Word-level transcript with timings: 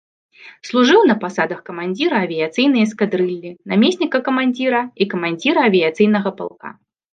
Служыў 0.69 1.01
на 1.11 1.15
пасадах 1.23 1.59
камандзіра 1.67 2.17
авіяцыйнай 2.29 2.81
эскадрыллі, 2.87 3.53
намесніка 3.75 4.17
камандзіра 4.31 4.83
і 4.85 5.03
камандзіра 5.15 5.59
авіяцыйнага 5.73 6.29
палка. 6.43 6.77